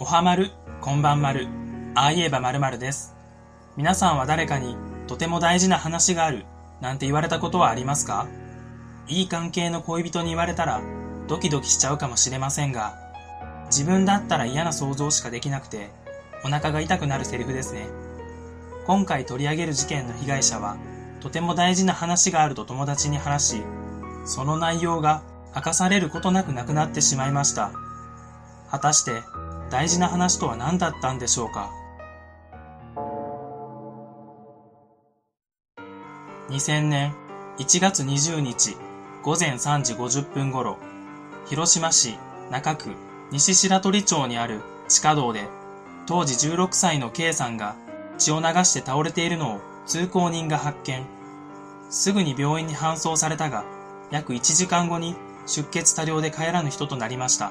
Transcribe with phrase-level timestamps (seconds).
[0.00, 1.46] おはまる、こんばんまる、
[1.94, 3.14] ああ言えばまるまるです。
[3.76, 4.76] 皆さんは誰かに
[5.06, 6.46] とても大事な話がある
[6.80, 8.26] なんて言われたことはありますか？
[9.06, 10.82] いい関係の恋人に言われたら
[11.28, 12.96] ドキドキしちゃうかもしれませんが、
[13.66, 15.90] 自分だったら嫌な想像しかできなくて
[16.44, 17.86] お腹が痛くなるセリフですね。
[18.88, 20.76] 今回取り上げる事件の被害者は
[21.20, 23.62] とても大事な話があると友達に話し、
[24.26, 25.22] その内容が
[25.54, 27.70] 明かされることなくなくなってしまいました。
[28.72, 29.22] 果たして
[29.74, 31.72] 大事な話とは何だったんでしょうか
[36.48, 37.12] ？2000年
[37.58, 38.76] 1月20日
[39.24, 40.78] 午前3時50分頃、
[41.46, 42.16] 広島市
[42.52, 42.90] 中区
[43.32, 45.48] 西白鳥町にある地下道で、
[46.06, 47.74] 当時16歳の K さんが
[48.16, 51.04] 血を流して倒れているのを通行人が発見。
[51.90, 53.64] すぐに病院に搬送されたが、
[54.12, 57.50] 約1時間後に出血多量で帰らぬ人となりました。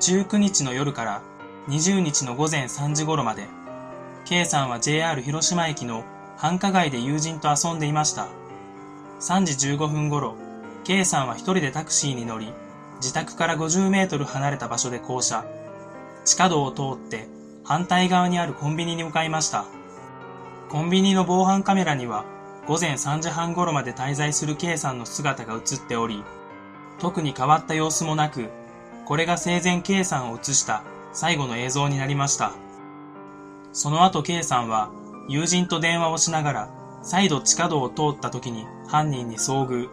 [0.00, 1.22] 19日の夜から
[1.68, 3.48] 20日の午前3時頃まで、
[4.24, 6.04] K さんは JR 広島駅の
[6.36, 8.28] 繁華街で友人と遊んでいました。
[9.20, 10.36] 3時15分頃、
[10.84, 12.52] K さんは一人でタクシーに乗り、
[13.00, 15.44] 自宅から50メートル離れた場所で降車。
[16.24, 17.26] 地下道を通って
[17.64, 19.64] 反対側にあるコンビニに向かいました。
[20.68, 22.24] コンビニの防犯カメラには
[22.66, 26.22] 午前3時半頃まで滞在する K さんの姿が映っており、
[26.98, 28.48] 特に変わった様子もなく、
[29.08, 32.52] これが生前 K さんを映した最後の映像になりました。
[33.72, 34.90] その後 K さんは
[35.28, 36.70] 友人と電話をしながら
[37.02, 39.88] 再度地下道を通った時に犯人に遭遇。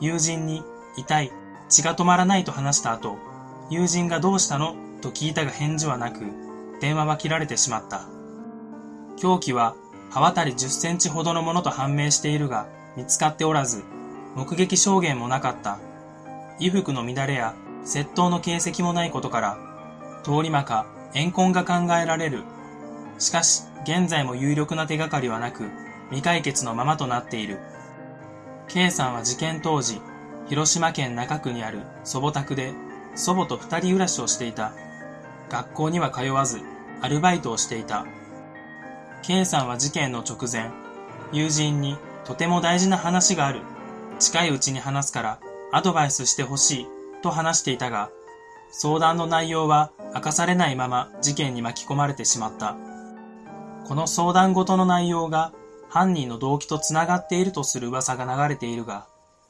[0.00, 0.62] 友人に
[0.98, 1.32] 痛い、
[1.70, 3.16] 血が止まらないと話した後、
[3.70, 4.76] 友人がどうしたの？
[5.00, 6.20] と聞いたが返事はなく、
[6.82, 8.06] 電話は切られてしまった。
[9.16, 9.76] 凶器は
[10.10, 13.82] 刃渡り10センチほどのものと判明しているが、見つかっておらず、
[14.34, 15.78] 目撃証言もなかった。
[16.58, 17.54] 衣服の乱れや
[17.86, 19.58] 窃盗の形跡もないことから、
[20.24, 22.42] 通り魔か怨恨が考えられる。
[23.18, 25.70] しかし、現在も有力な手がかりはなく、
[26.08, 27.58] 未解決のままとなっている。
[28.68, 30.00] K さんは事件当時、
[30.48, 32.74] 広島県中区にある祖母宅で、
[33.14, 34.72] 祖母と二人暮らしをしていた。
[35.48, 36.60] 学校には通わず、
[37.00, 38.04] アルバイトをしていた。
[39.22, 40.70] K さんは事件の直前、
[41.32, 43.60] 友人にとても大事な話がある。
[44.18, 45.38] 近いうちに話すから
[45.72, 46.95] アドバイスしてほしい
[47.26, 48.10] と話していたが、
[48.70, 52.76] 相談の内容は明かされないまま事件に巻き込まれてしまった。
[53.84, 55.52] この相談事の内容が
[55.88, 59.06] 犯人の動機とつながっているとする噂が流れているが、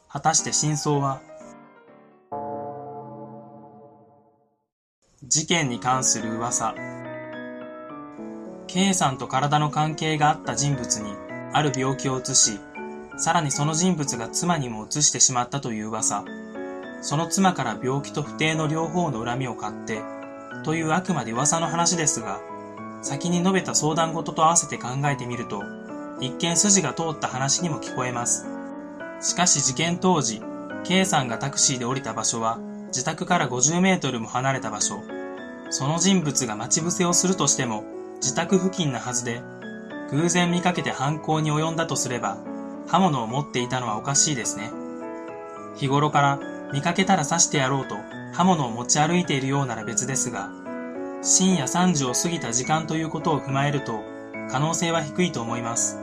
[0.09, 1.21] 果たして真相は？
[5.23, 6.75] 事件に関する噂
[8.69, 11.15] K さんと体の関係があった人物に
[11.53, 12.59] ある病気を移し、
[13.19, 16.25] さらにその人物が妻にも移してしまったという噂。
[17.01, 20.03] その妻から病気と不定の両方の恨みを買って、
[20.65, 22.41] というあくまで噂の話ですが、
[23.03, 25.63] 先に述べた相談事と合わせて考えてみると、
[26.21, 28.47] 一見筋が通った話にも聞こえます。
[29.21, 30.43] しかし事件当時、
[30.85, 32.59] K さんがタクシーで降りた場所は、
[32.89, 34.97] 自宅から50メートルも離れた場所。
[35.71, 37.85] その人物が待ち伏せをするとしても、
[38.17, 39.43] 自宅付近なはずで、
[40.11, 42.39] 偶然見かけて犯行に及んだとすれば、
[42.87, 44.71] 刃物を持っていたのはおかしいですね。
[45.77, 46.41] 日頃から
[46.73, 47.97] 見かけたら刺してやろうと
[48.33, 50.51] 刃物を持ち歩いているようなら別ですが、
[51.23, 54.03] 深夜3時を過ぎた時間ということを踏まえると、
[54.51, 55.99] 可能性は低いと思います。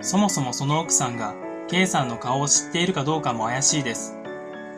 [0.00, 1.34] そもそもその奥さんが
[1.68, 4.16] K さんの顔を知っているかどうかも怪しいです。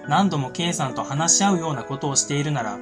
[0.08, 2.78] 何度も K さんと話し合うようなことをしているなら、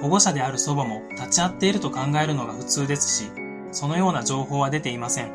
[0.00, 3.30] 保護者である祖母も立ち会っていると考えるのが普通ですし、
[3.72, 5.32] そのような情報は出ていません。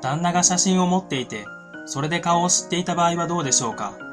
[0.00, 1.44] 旦那が写真を持っていて、
[1.86, 4.07] それで顔を知っていた場合はどうでしょうか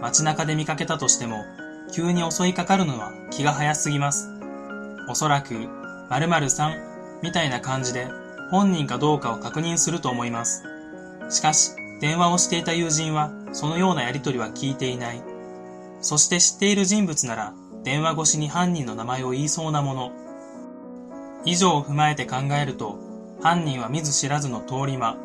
[0.00, 1.44] 街中で見かけたとしても、
[1.92, 4.28] 急に襲いかかるのは気が早すぎます。
[5.08, 5.54] おそらく、
[6.08, 6.76] 〇〇さん
[7.22, 8.08] みたいな感じで
[8.50, 10.64] 本人かどうかを確認すると思います。
[11.28, 15.22] しかし、電話をしていた友人はそのようなやりとりは聞いていない。
[16.00, 17.52] そして知っている人物なら
[17.84, 20.12] 電話越しに犯人の名前を言いそうなもの。
[21.44, 22.98] 以上を踏まえて考えると、
[23.42, 25.16] 犯人は見ず知らずの通り魔。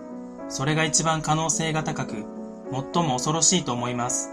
[0.48, 2.26] それが一番可能性が高く、
[2.94, 4.32] 最も恐ろしいと思います。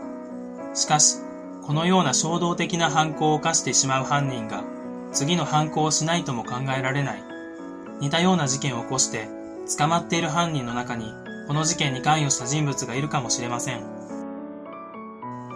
[0.74, 1.18] しかし、
[1.62, 4.64] このような衝動的な犯行を犯してしまう犯人が、
[5.12, 7.22] 次の犯行をしないとも考えられない。
[8.00, 9.28] 似たような事件を起こして、
[9.78, 11.12] 捕まっている犯人の中に、
[11.46, 13.84] この事件に関与した人物がいるかもしれません。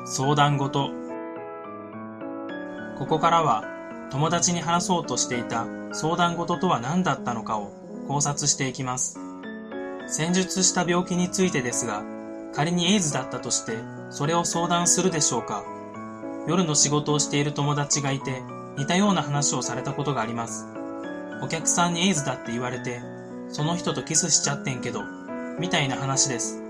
[0.06, 0.90] 相談事。
[2.98, 3.64] ここからは、
[4.10, 7.72] 友達に話そうとしていた相談事とは何だったのかを
[8.06, 9.18] 考察していきます。
[10.06, 12.04] 戦術した病気についてですが、
[12.54, 13.78] 仮にエイズだったとして、
[14.10, 15.64] それを相談するでしょうか？
[16.46, 18.42] 夜の仕事をしている友達がいて、
[18.76, 20.66] 似たような話をされたことがあります。
[21.42, 23.00] お客さんにエイズだって言われて、
[23.48, 25.02] その人とキスしちゃってんけど、
[25.58, 26.62] みたいな話です。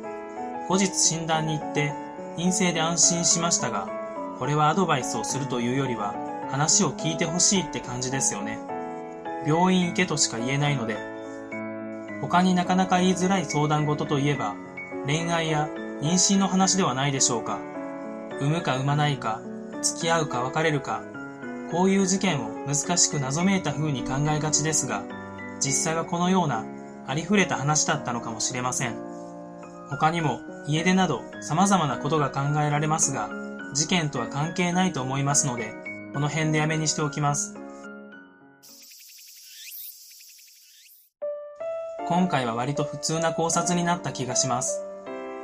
[0.68, 1.92] 後日診断に行って
[2.36, 3.88] 陰性で安心しましたが、
[4.38, 6.14] これはアドバイスをするというよりは
[6.50, 8.58] 話を聞いてほしいって感じですよね。
[9.46, 10.96] 病院行けとしか言えないので、
[12.20, 14.54] 他になかなか言いづらい相談事といえば、
[15.06, 15.68] 恋愛や
[16.00, 17.58] 妊娠の話ではないでしょうか。
[18.40, 19.40] 産むか産まないか、
[19.82, 21.02] 付き合うか別れるか、
[21.70, 25.02] こういう事件を難しく謎めいた風に考えがちですが、
[25.58, 26.64] 実際はこのような
[27.06, 28.94] ありふれた話だったのかもしれません。
[29.88, 33.30] 他にも家出など様々なことが考えられますが、
[33.74, 35.72] 事件とは関係ないと思いますので、
[36.12, 37.54] この辺でやめにしておきます。
[42.08, 44.85] 今回は割と普通な考察になった気がします。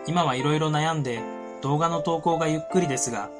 [0.06, 1.20] 今はいろいろ悩んで
[1.62, 3.30] 動画の投稿がゆっくりですが、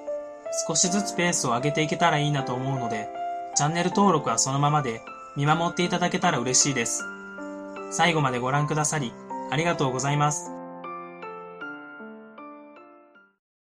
[0.66, 3.08] 少しずつペースを上げていけたらいいなと思うので、
[3.54, 5.00] チャンネル登録はそのままで
[5.36, 7.02] 見守っていただけたら嬉しいです。
[7.90, 9.12] 最後までご覧くださり、
[9.50, 10.61] ありがとうございます。